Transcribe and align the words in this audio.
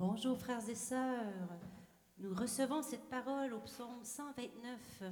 Bonjour 0.00 0.38
frères 0.38 0.66
et 0.66 0.74
sœurs. 0.74 1.58
Nous 2.20 2.34
recevons 2.34 2.80
cette 2.80 3.10
parole 3.10 3.52
au 3.52 3.58
psaume 3.58 4.02
129. 4.02 5.02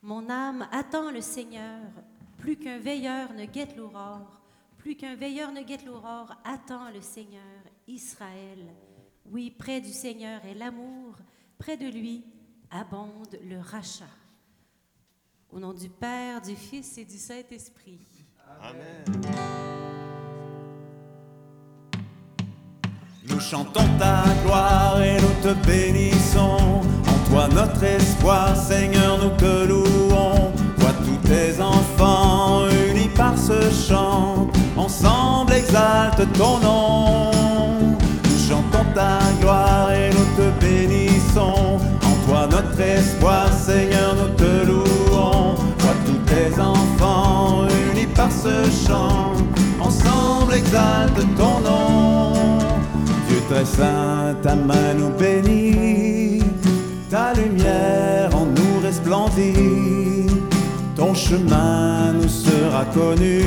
Mon 0.00 0.30
âme 0.30 0.66
attend 0.72 1.10
le 1.10 1.20
Seigneur, 1.20 1.82
plus 2.38 2.56
qu'un 2.56 2.78
veilleur 2.78 3.34
ne 3.34 3.44
guette 3.44 3.76
l'aurore, 3.76 4.40
plus 4.78 4.96
qu'un 4.96 5.16
veilleur 5.16 5.52
ne 5.52 5.60
guette 5.60 5.84
l'aurore, 5.84 6.34
attend 6.44 6.88
le 6.88 7.02
Seigneur, 7.02 7.42
Israël. 7.86 8.74
Oui, 9.26 9.50
près 9.50 9.82
du 9.82 9.92
Seigneur 9.92 10.42
est 10.46 10.54
l'amour, 10.54 11.14
près 11.58 11.76
de 11.76 11.88
lui 11.88 12.24
abonde 12.70 13.38
le 13.44 13.58
rachat. 13.58 14.06
Au 15.50 15.60
nom 15.60 15.74
du 15.74 15.90
Père, 15.90 16.40
du 16.40 16.56
Fils 16.56 16.96
et 16.96 17.04
du 17.04 17.18
Saint-Esprit. 17.18 18.24
Amen. 18.62 19.71
Chantons 23.50 23.88
ta 23.98 24.22
gloire 24.44 25.00
et 25.02 25.20
nous 25.20 25.34
te 25.42 25.66
bénissons. 25.66 26.80
En 27.08 27.30
toi 27.30 27.48
notre 27.52 27.82
espoir, 27.82 28.56
Seigneur, 28.56 29.18
nous 29.22 29.36
te 29.36 29.66
louons. 29.66 30.52
Vois 30.78 30.94
tous 31.04 31.28
tes 31.28 31.60
enfants 31.60 32.66
unis 32.88 33.10
par 33.16 33.34
ce 33.36 33.60
chant. 33.88 34.48
Ensemble 34.76 35.52
exalte 35.54 36.26
ton 36.38 36.58
nom. 36.58 37.30
Nous 38.24 38.48
chantons 38.48 38.86
ta 38.94 39.18
gloire 39.40 39.90
et 39.92 40.10
nous 40.10 40.28
te 40.36 40.64
bénissons. 40.64 41.78
En 42.10 42.26
toi 42.26 42.46
notre 42.50 42.80
espoir, 42.80 43.52
Seigneur, 43.52 44.14
nous 44.14 44.34
te 44.36 44.66
louons. 44.66 45.54
Vois 45.78 45.98
tous 46.06 46.20
tes 46.32 46.60
enfants 46.60 47.66
unis 47.92 48.06
par 48.06 48.30
ce 48.30 48.54
chant. 48.86 49.32
Ensemble 49.80 50.54
exalte 50.54 51.20
ton 51.36 51.60
nom. 51.60 52.11
Très 53.52 53.66
saint, 53.66 54.34
ta 54.42 54.54
main 54.54 54.94
nous 54.96 55.10
bénit, 55.10 56.42
ta 57.10 57.34
lumière 57.34 58.30
en 58.34 58.46
nous 58.46 58.80
resplendit, 58.82 60.26
ton 60.96 61.12
chemin 61.12 62.14
nous 62.14 62.30
sera 62.30 62.86
connu, 62.94 63.42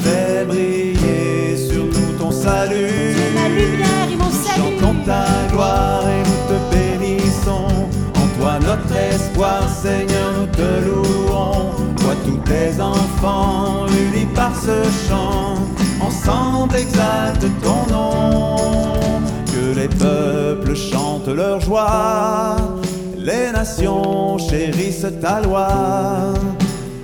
fais 0.00 0.44
briller 0.44 1.56
sur 1.56 1.84
nous 1.84 2.18
ton 2.18 2.30
salut. 2.30 3.16
Ma 3.34 3.48
lumière 3.48 4.10
et 4.12 4.16
mon 4.16 4.26
Nous 4.26 4.32
salut. 4.32 4.76
chantons 4.80 4.96
ta 5.06 5.24
gloire 5.50 6.04
et 6.06 6.22
nous 6.28 6.42
te 6.50 6.74
bénissons. 6.74 7.88
En 8.16 8.38
toi 8.38 8.58
notre 8.60 8.96
espoir, 8.96 9.62
Seigneur, 9.82 10.30
nous 10.38 10.46
te 10.48 10.84
louons. 10.86 11.70
Vois 12.00 12.16
tous 12.26 12.40
tes 12.44 12.78
enfants 12.82 13.86
unis 13.88 14.26
par 14.34 14.52
ce 14.54 14.82
chant. 15.08 15.54
Ensemble 16.00 16.76
exalte 16.76 17.46
ton 17.62 17.92
nom. 17.92 18.56
Que 19.46 19.78
les 19.78 19.88
peuples 19.88 20.76
chantent 20.76 21.28
leur 21.28 21.60
joie. 21.60 22.56
Les 23.16 23.50
nations 23.52 24.38
chérissent 24.38 25.06
ta 25.20 25.40
loi. 25.40 25.68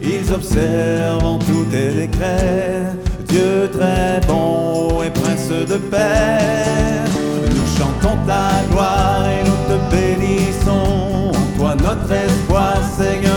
Ils 0.03 0.33
observent 0.33 1.25
en 1.25 1.39
tous 1.39 1.65
tes 1.71 1.91
décrets. 1.91 2.93
Dieu 3.29 3.71
très 3.73 4.21
bon 4.27 5.03
et 5.03 5.11
prince 5.11 5.49
de 5.49 5.77
paix. 5.77 7.07
Nous 7.49 7.79
chantons 7.79 8.19
ta 8.27 8.51
gloire 8.71 9.25
et 9.27 9.43
nous 9.49 9.61
te 9.69 9.77
bénissons. 9.95 11.31
En 11.31 11.59
toi 11.59 11.75
notre 11.77 12.13
espoir, 12.13 12.77
Seigneur, 12.99 13.32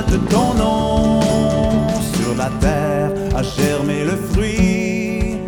exalte 0.00 0.28
ton 0.28 0.54
nom. 0.54 1.20
Sur 2.14 2.34
la 2.36 2.50
terre 2.60 3.10
a 3.36 3.42
germé 3.42 4.04
le 4.04 4.16
fruit. 4.32 5.38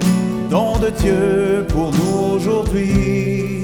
Don 0.51 0.79
de 0.79 0.91
Dieu 0.91 1.67
pour 1.69 1.91
nous 1.93 2.35
aujourd'hui. 2.37 3.63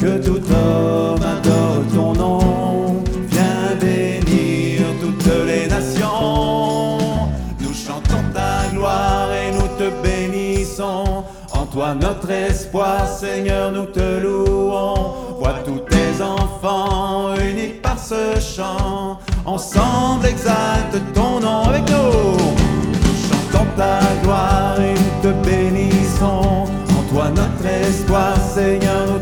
Que 0.00 0.18
tout 0.24 0.40
homme 0.52 1.22
adore 1.22 1.84
ton 1.94 2.12
nom. 2.12 3.02
Viens 3.28 3.76
bénir 3.80 4.80
toutes 5.00 5.46
les 5.46 5.66
nations. 5.66 6.98
Nous 7.60 7.74
chantons 7.74 8.24
ta 8.32 8.72
gloire 8.72 9.28
et 9.32 9.52
nous 9.52 9.68
te 9.78 9.90
bénissons. 10.02 11.24
En 11.52 11.66
toi 11.66 11.94
notre 11.94 12.30
espoir, 12.30 13.08
Seigneur, 13.08 13.72
nous 13.72 13.86
te 13.86 14.20
louons. 14.20 15.14
Vois 15.40 15.60
tous 15.64 15.80
tes 15.90 16.22
enfants 16.22 17.34
unis 17.36 17.74
par 17.82 17.98
ce 17.98 18.38
chant. 18.40 19.18
Ensemble 19.48 20.26
exalte 20.26 21.00
ton 21.14 21.40
nom 21.40 21.62
avec 21.62 21.88
nous. 21.88 22.36
Nous 22.36 23.16
chantons 23.16 23.64
ta 23.78 24.00
gloire 24.22 24.78
et 24.78 24.92
nous 24.92 25.22
te 25.22 25.48
bénissons. 25.48 26.66
En 26.98 27.02
toi 27.10 27.30
notre 27.30 27.64
espoir, 27.64 28.36
Seigneur, 28.36 29.17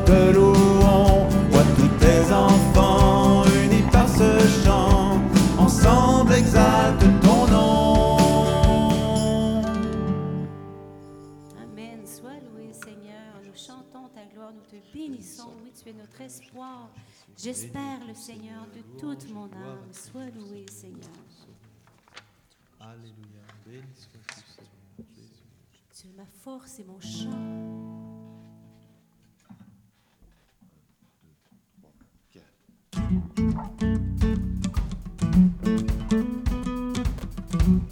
tu 15.86 15.94
notre 15.94 16.20
espoir. 16.20 16.90
J'espère 17.36 18.04
le 18.06 18.14
Seigneur 18.14 18.66
de 18.74 18.98
toute 18.98 19.30
mon 19.30 19.44
âme. 19.44 19.92
Sois 19.92 20.26
loué, 20.30 20.66
Seigneur. 20.70 21.10
Alléluia. 22.80 23.84
Sois-tu, 23.94 24.40
Seigneur. 24.54 25.08
Tu 25.94 26.08
es 26.08 26.12
ma 26.16 26.26
force 26.26 26.80
et 26.80 26.84
mon 26.84 27.00
chant. 27.00 27.30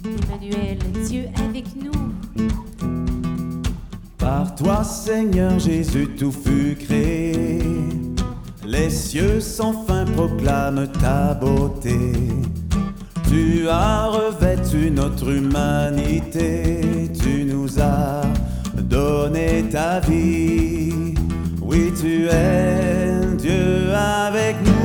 Emmanuel, 0.03 0.79
Dieu 1.07 1.27
avec 1.37 1.75
nous. 1.75 2.14
Par 4.25 4.55
toi, 4.55 4.83
Seigneur 4.83 5.59
Jésus, 5.59 6.07
tout 6.17 6.31
fut 6.31 6.75
créé. 6.75 7.59
Les 8.65 8.89
cieux 8.89 9.39
sans 9.39 9.85
fin 9.85 10.03
proclament 10.03 10.87
ta 10.99 11.35
beauté. 11.35 11.99
Tu 13.29 13.69
as 13.69 14.07
revêtu 14.07 14.89
notre 14.89 15.29
humanité. 15.29 17.11
Tu 17.21 17.45
nous 17.45 17.79
as 17.79 18.23
donné 18.81 19.65
ta 19.71 19.99
vie. 19.99 21.13
Oui, 21.61 21.93
tu 22.01 22.25
es 22.25 23.35
Dieu 23.37 23.93
avec 23.93 24.55
nous. 24.65 24.84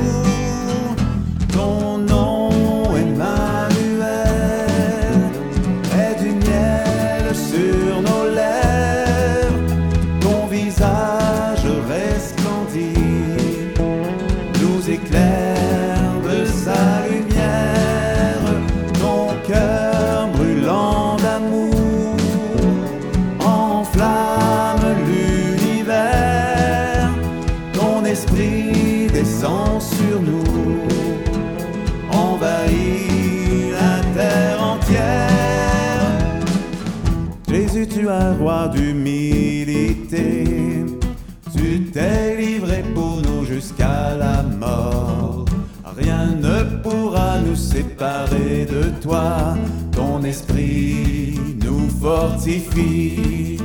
Rien 46.01 46.27
ne 46.41 46.63
pourra 46.81 47.39
nous 47.45 47.55
séparer 47.55 48.65
de 48.65 48.89
toi. 49.01 49.55
Ton 49.91 50.23
esprit 50.23 51.39
nous 51.63 51.89
fortifie. 51.89 53.57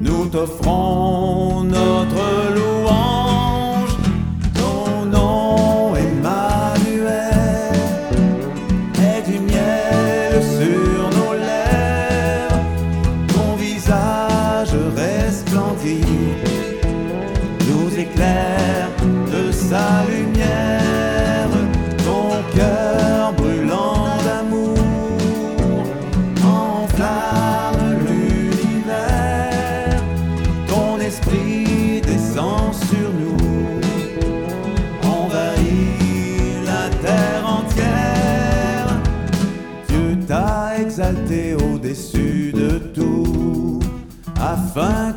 Nous 0.00 0.26
t'offrons 0.26 1.62
notre 1.64 2.54
louange. 2.54 3.19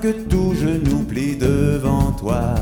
Que 0.04 0.12
tout 0.12 0.54
genou 0.54 1.06
plie 1.08 1.38
devant 1.38 2.12
toi, 2.12 2.56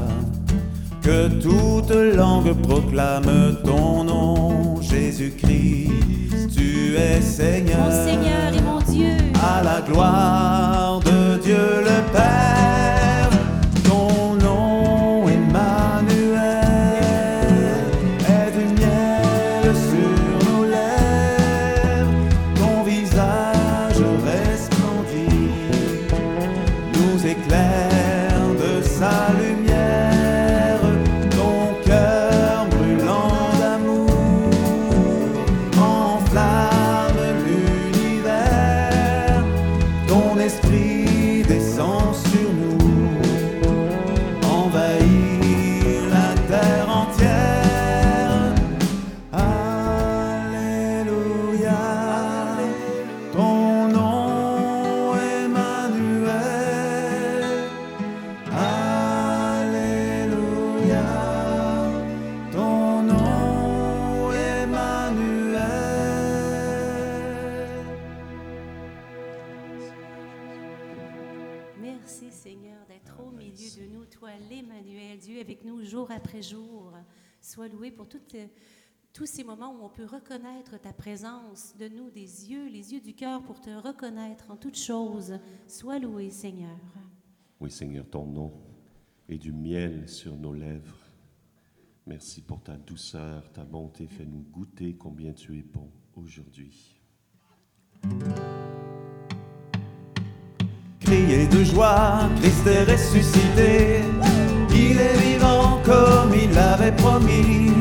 que 1.02 1.28
toute 1.42 1.90
langue 1.90 2.54
proclame 2.62 3.58
ton 3.64 4.04
nom, 4.04 4.80
Jésus-Christ, 4.80 6.50
tu 6.56 6.96
es 6.96 7.20
Seigneur. 7.20 7.80
Mon 7.80 8.06
Seigneur 8.06 8.54
et 8.54 8.62
mon 8.62 8.80
Dieu. 8.82 9.18
à 9.44 9.64
la 9.64 9.82
gloire 9.82 10.50
avec 75.42 75.66
nous 75.66 75.84
jour 75.84 76.10
après 76.12 76.42
jour. 76.42 76.94
Sois 77.42 77.68
loué 77.68 77.92
pour 77.92 78.08
tous 78.08 79.26
ces 79.26 79.44
moments 79.44 79.76
où 79.76 79.84
on 79.84 79.90
peut 79.90 80.06
reconnaître 80.06 80.80
ta 80.80 80.94
présence 80.94 81.76
de 81.78 81.88
nous, 81.88 82.10
des 82.12 82.52
yeux, 82.52 82.70
les 82.70 82.94
yeux 82.94 83.02
du 83.02 83.14
cœur 83.14 83.42
pour 83.42 83.60
te 83.60 83.72
reconnaître 83.72 84.52
en 84.52 84.56
toutes 84.56 84.78
choses. 84.78 85.40
Sois 85.68 86.00
loué 86.00 86.30
Seigneur. 86.30 86.78
Oui, 87.60 87.72
Seigneur, 87.72 88.06
ton 88.10 88.26
nom 88.26 88.54
est 89.28 89.38
du 89.38 89.52
miel 89.52 90.08
sur 90.08 90.36
nos 90.36 90.54
lèvres. 90.54 90.98
Merci 92.06 92.42
pour 92.42 92.62
ta 92.62 92.78
douceur, 92.78 93.52
ta 93.52 93.64
bonté. 93.64 94.08
Fais-nous 94.08 94.46
goûter 94.52 94.96
combien 94.96 95.34
tu 95.34 95.58
es 95.58 95.64
bon 95.64 95.90
aujourd'hui. 96.16 97.02
Criez 101.00 101.48
de 101.48 101.64
joie, 101.64 102.30
Christ 102.38 102.68
est 102.68 102.84
ressuscité. 102.84 104.02
Comme 105.92 106.34
il 106.34 106.54
l'avait 106.54 106.94
promis. 106.94 107.74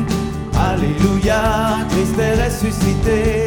Alléluia, 0.53 1.87
Christ 1.89 2.19
est 2.19 2.43
ressuscité. 2.43 3.40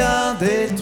La 0.00 0.34
vie 0.40 0.79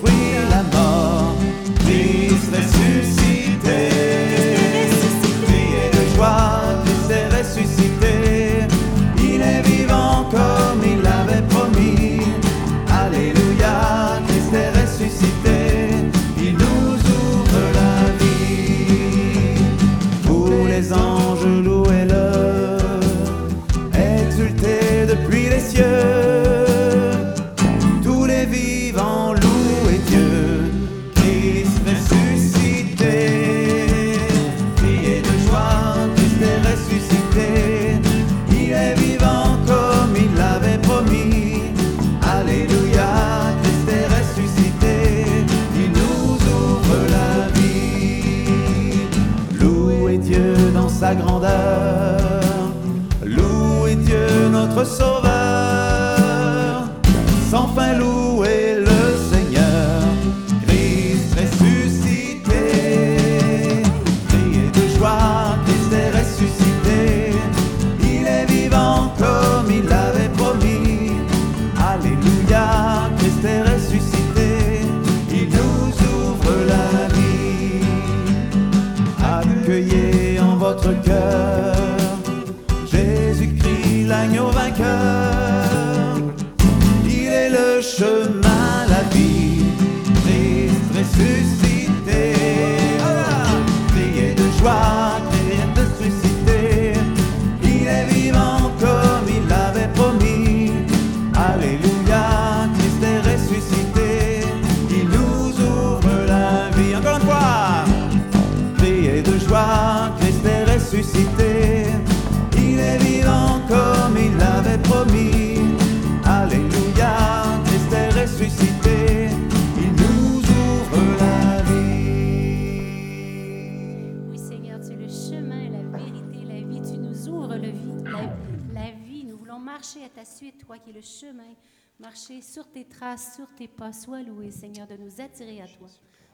marcher 129.89 130.05
à 130.05 130.09
ta 130.11 130.25
suite, 130.27 130.67
toi 130.67 130.77
qui 130.77 130.91
es 130.91 130.93
le 130.93 131.01
chemin. 131.01 131.55
Marcher 131.99 132.43
sur 132.43 132.71
tes 132.71 132.85
traces, 132.85 133.37
sur 133.37 133.47
tes 133.55 133.69
pas. 133.69 133.91
Sois 133.93 134.23
loué, 134.23 134.51
Seigneur, 134.51 134.87
de 134.87 134.97
nous 134.97 135.21
attirer 135.21 135.63
à 135.63 135.67
toi, 135.67 135.89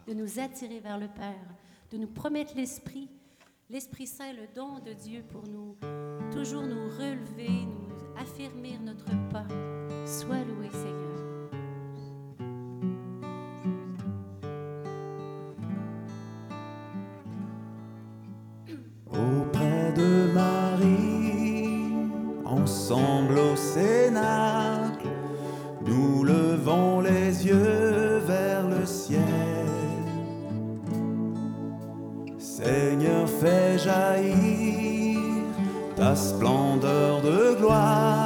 de 0.08 0.12
nous 0.12 0.40
attirer 0.40 0.80
vers 0.80 0.98
le 0.98 1.06
Père, 1.06 1.54
de 1.92 1.96
nous 1.96 2.08
promettre 2.08 2.56
l'Esprit, 2.56 3.08
l'Esprit 3.70 4.08
Saint, 4.08 4.32
le 4.32 4.48
don 4.52 4.80
de 4.80 4.92
Dieu 4.92 5.22
pour 5.30 5.46
nous, 5.46 5.76
toujours 6.32 6.62
nous 6.62 6.88
relever, 6.98 7.48
nous 7.48 8.20
affermir 8.20 8.80
notre 8.80 9.12
pas. 9.28 9.46
Sois 10.04 10.43
Seigneur, 32.44 33.26
fais 33.40 33.78
jaillir 33.78 35.18
ta 35.96 36.14
splendeur 36.14 37.22
de 37.22 37.54
gloire. 37.54 38.23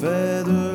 fé 0.00 0.65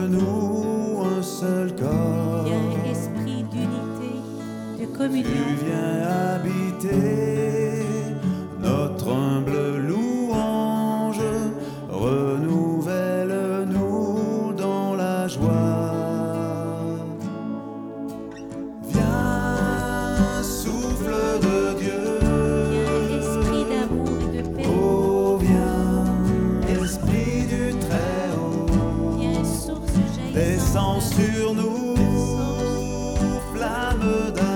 sur 31.21 31.53
nous, 31.53 31.95
flamme 33.53 34.31
d'amour. 34.35 34.50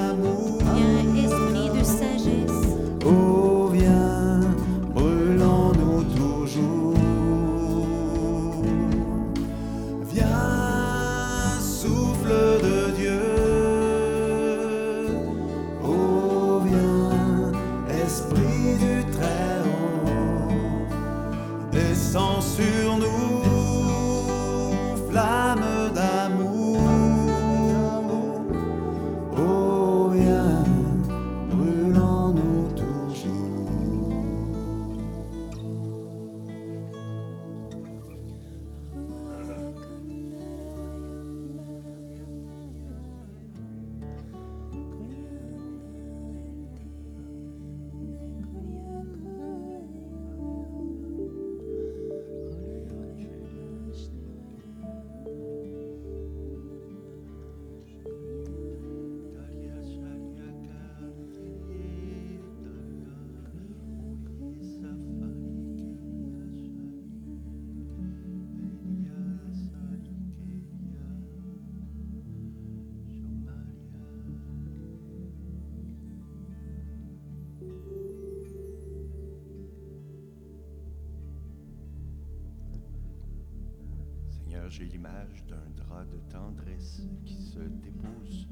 j'ai 84.77 84.83
l'image 84.87 85.45
d'un 85.47 85.69
drap 85.77 86.03
de 86.03 86.17
tendresse 86.29 87.01
qui 87.23 87.35
se 87.35 87.59
dépose 87.59 88.45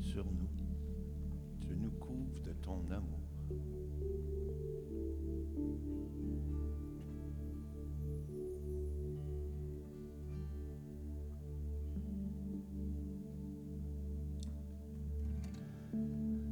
sur 0.00 0.24
nous. 0.24 0.48
Tu 1.60 1.76
nous 1.76 1.92
couvres 1.92 2.40
de 2.42 2.52
ton 2.54 2.80
amour. 2.90 3.20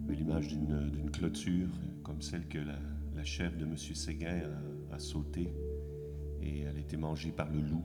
L'image 0.08 0.46
d'une 0.46 1.10
clôture 1.10 1.70
comme 2.04 2.22
celle 2.22 2.46
que 2.46 2.58
la, 2.58 2.78
la 3.16 3.24
chef 3.24 3.56
de 3.56 3.64
M. 3.64 3.76
Séguin 3.76 4.42
a, 4.92 4.94
a 4.94 4.98
sauté 5.00 5.52
et 6.40 6.60
elle 6.60 6.76
a 6.76 6.80
été 6.80 6.96
mangée 6.96 7.32
par 7.32 7.50
le 7.50 7.62
loup. 7.62 7.84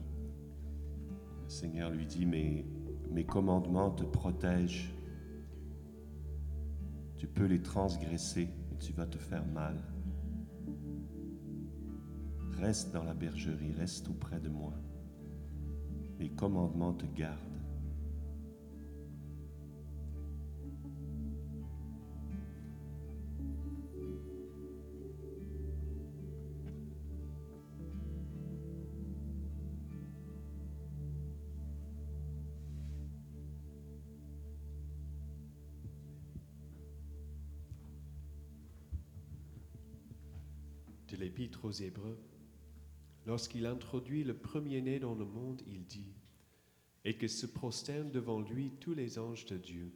Seigneur 1.56 1.90
lui 1.90 2.04
dit, 2.04 2.26
mes 2.26 3.24
commandements 3.26 3.90
te 3.90 4.04
protègent. 4.04 4.94
Tu 7.16 7.26
peux 7.26 7.46
les 7.46 7.62
transgresser 7.62 8.50
et 8.70 8.76
tu 8.76 8.92
vas 8.92 9.06
te 9.06 9.16
faire 9.16 9.46
mal. 9.46 9.82
Reste 12.58 12.92
dans 12.92 13.04
la 13.04 13.14
bergerie, 13.14 13.72
reste 13.72 14.06
auprès 14.10 14.38
de 14.38 14.50
moi. 14.50 14.74
Mes 16.18 16.28
commandements 16.28 16.92
te 16.92 17.06
gardent. 17.06 17.55
Lorsqu'il 43.26 43.66
introduit 43.66 44.24
le 44.24 44.34
premier-né 44.34 44.98
dans 44.98 45.14
le 45.14 45.24
monde, 45.24 45.62
il 45.66 45.84
dit 45.86 46.14
Et 47.04 47.16
que 47.16 47.28
se 47.28 47.46
prosternent 47.46 48.10
devant 48.10 48.40
lui 48.40 48.70
tous 48.80 48.94
les 48.94 49.18
anges 49.18 49.46
de 49.46 49.56
Dieu. 49.56 49.92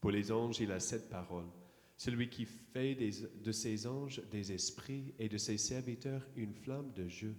Pour 0.00 0.10
les 0.10 0.30
anges, 0.32 0.60
il 0.60 0.72
a 0.72 0.80
cette 0.80 1.08
parole 1.08 1.48
Celui 1.96 2.28
qui 2.28 2.44
fait 2.44 2.94
de 2.94 3.52
ses 3.52 3.86
anges 3.86 4.20
des 4.30 4.52
esprits 4.52 5.14
et 5.18 5.28
de 5.28 5.38
ses 5.38 5.58
serviteurs 5.58 6.26
une 6.36 6.54
flamme 6.54 6.92
de 6.92 7.08
jeu. 7.08 7.34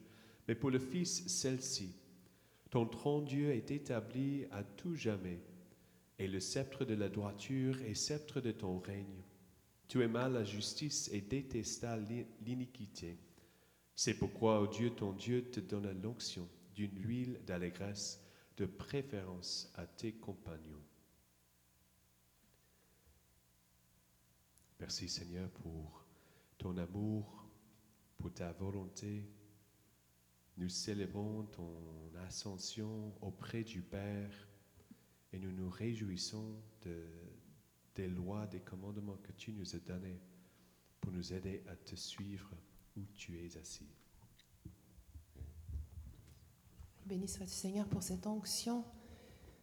Mais 0.47 0.55
pour 0.55 0.71
le 0.71 0.79
Fils, 0.79 1.27
celle-ci 1.27 1.95
Ton 2.69 2.85
trône, 2.85 3.25
Dieu, 3.25 3.51
est 3.51 3.71
établi 3.71 4.45
à 4.51 4.63
tout 4.63 4.95
jamais, 4.95 5.39
et 6.19 6.27
le 6.27 6.39
sceptre 6.39 6.85
de 6.85 6.93
la 6.93 7.09
droiture 7.09 7.81
est 7.81 7.95
sceptre 7.95 8.41
de 8.41 8.51
ton 8.51 8.79
règne. 8.79 9.23
Tu 9.87 10.01
aimas 10.01 10.29
la 10.29 10.43
justice 10.43 11.09
et 11.13 11.21
détestas 11.21 11.97
l'i- 11.97 12.25
l'iniquité. 12.45 13.17
C'est 13.95 14.15
pourquoi, 14.15 14.61
ô 14.61 14.67
Dieu, 14.67 14.93
ton 14.93 15.13
Dieu 15.13 15.49
te 15.49 15.61
donne 15.61 16.01
l'onction 16.01 16.47
d'une 16.73 17.01
huile 17.01 17.39
d'allégresse 17.45 18.21
de 18.57 18.65
préférence 18.65 19.71
à 19.75 19.85
tes 19.87 20.13
compagnons. 20.13 20.83
Merci 24.79 25.07
Seigneur 25.07 25.49
pour 25.49 26.05
ton 26.57 26.77
amour, 26.77 27.49
pour 28.17 28.33
ta 28.33 28.51
volonté. 28.51 29.25
Nous 30.57 30.69
célébrons 30.69 31.43
ton 31.43 32.13
ascension 32.25 33.13
auprès 33.21 33.63
du 33.63 33.81
Père 33.81 34.47
et 35.31 35.39
nous 35.39 35.51
nous 35.51 35.69
réjouissons 35.69 36.61
de, 36.83 37.05
des 37.95 38.07
lois, 38.07 38.47
des 38.47 38.59
commandements 38.59 39.17
que 39.17 39.31
tu 39.31 39.53
nous 39.53 39.75
as 39.75 39.79
donnés 39.79 40.19
pour 40.99 41.11
nous 41.11 41.33
aider 41.33 41.63
à 41.67 41.75
te 41.75 41.95
suivre 41.95 42.51
où 42.97 43.01
tu 43.13 43.37
es 43.39 43.57
assis. 43.57 43.87
Béni 47.05 47.27
sois-tu 47.27 47.51
Seigneur 47.51 47.87
pour 47.87 48.01
cette 48.01 48.25
onction 48.25 48.83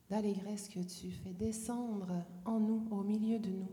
d'allégresse 0.09 0.69
que 0.69 0.81
tu 0.81 1.11
fais 1.11 1.33
descendre 1.33 2.25
en 2.45 2.61
nous, 2.61 2.87
au 2.91 3.03
milieu 3.03 3.39
de 3.39 3.51
nous, 3.51 3.73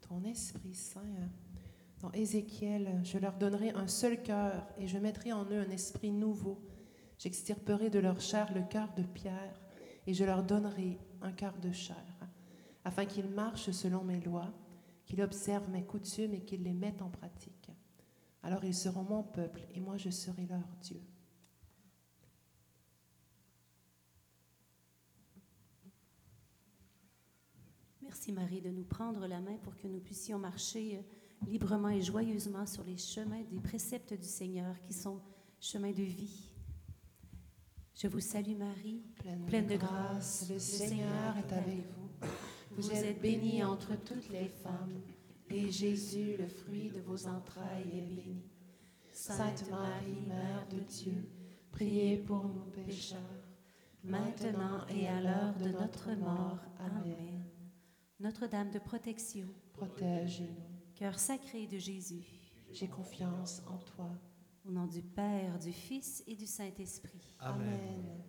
ton 0.00 0.22
Esprit 0.24 0.74
Saint. 0.74 1.30
Dans 2.00 2.12
Ézéchiel, 2.12 3.00
je 3.04 3.18
leur 3.18 3.36
donnerai 3.36 3.70
un 3.70 3.86
seul 3.86 4.22
cœur 4.22 4.66
et 4.78 4.86
je 4.86 4.98
mettrai 4.98 5.32
en 5.32 5.44
eux 5.46 5.60
un 5.60 5.70
esprit 5.70 6.10
nouveau. 6.10 6.60
J'extirperai 7.18 7.90
de 7.90 7.98
leur 7.98 8.20
chair 8.20 8.52
le 8.54 8.62
cœur 8.62 8.92
de 8.94 9.02
pierre 9.02 9.60
et 10.06 10.14
je 10.14 10.24
leur 10.24 10.42
donnerai 10.42 10.98
un 11.22 11.32
cœur 11.32 11.56
de 11.58 11.72
chair, 11.72 12.16
afin 12.84 13.04
qu'ils 13.04 13.28
marchent 13.28 13.70
selon 13.72 14.04
mes 14.04 14.20
lois, 14.20 14.52
qu'ils 15.04 15.22
observent 15.22 15.70
mes 15.70 15.84
coutumes 15.84 16.34
et 16.34 16.40
qu'ils 16.40 16.62
les 16.62 16.72
mettent 16.72 17.02
en 17.02 17.10
pratique. 17.10 17.57
Alors 18.48 18.64
ils 18.64 18.74
seront 18.74 19.02
mon 19.02 19.22
peuple 19.22 19.60
et 19.74 19.78
moi 19.78 19.98
je 19.98 20.08
serai 20.08 20.46
leur 20.46 20.66
Dieu. 20.80 21.02
Merci 28.00 28.32
Marie 28.32 28.62
de 28.62 28.70
nous 28.70 28.84
prendre 28.84 29.26
la 29.26 29.42
main 29.42 29.58
pour 29.58 29.76
que 29.76 29.86
nous 29.86 30.00
puissions 30.00 30.38
marcher 30.38 30.96
euh, 30.96 31.46
librement 31.46 31.90
et 31.90 32.00
joyeusement 32.00 32.64
sur 32.64 32.84
les 32.84 32.96
chemins 32.96 33.42
des 33.50 33.60
préceptes 33.60 34.14
du 34.14 34.26
Seigneur 34.26 34.80
qui 34.80 34.94
sont 34.94 35.20
chemins 35.60 35.92
de 35.92 36.04
vie. 36.04 36.50
Je 37.94 38.08
vous 38.08 38.20
salue 38.20 38.56
Marie, 38.56 39.02
Pleine, 39.16 39.44
pleine 39.44 39.66
de 39.66 39.76
grâce, 39.76 40.48
le 40.48 40.58
Seigneur 40.58 41.36
est 41.36 41.52
avec 41.52 41.84
vous. 41.98 42.08
Vous 42.70 42.92
êtes 42.92 43.20
bénie 43.20 43.62
entre 43.62 43.94
toutes 44.02 44.30
les 44.30 44.48
femmes, 44.48 45.02
et 45.50 45.70
Jésus, 45.70 46.36
le 46.38 46.46
fruit 46.46 46.90
de 46.90 47.00
vos 47.00 47.26
entrailles, 47.26 47.90
est 47.92 48.00
béni. 48.02 48.42
Sainte 49.12 49.68
Marie, 49.70 50.20
Mère 50.26 50.66
de 50.70 50.78
Dieu, 50.80 51.28
priez 51.72 52.18
pour 52.18 52.44
nous 52.44 52.64
pécheurs, 52.70 53.18
maintenant 54.04 54.86
et 54.88 55.08
à 55.08 55.20
l'heure 55.20 55.54
de 55.56 55.70
notre 55.70 56.12
mort. 56.14 56.58
Amen. 56.78 57.42
Notre-Dame 58.20 58.70
de 58.70 58.78
protection, 58.78 59.46
Protège-nous. 59.72 60.54
cœur 60.94 61.18
sacré 61.18 61.66
de 61.66 61.78
Jésus, 61.78 62.24
J'ai 62.72 62.88
confiance 62.88 63.62
en 63.68 63.78
toi. 63.78 64.10
au 64.66 64.70
nom 64.70 64.86
du 64.86 65.02
Père, 65.02 65.58
du 65.58 65.72
Fils 65.72 66.22
et 66.26 66.34
du 66.36 66.46
Saint-Esprit. 66.46 67.34
Amen. 67.40 67.66
Amen. 67.68 68.22